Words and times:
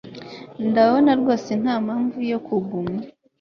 Ndabona 0.69 1.11
rwose 1.19 1.51
ntampamvu 1.61 2.17
yo 2.31 2.39
kuguma 2.47 2.95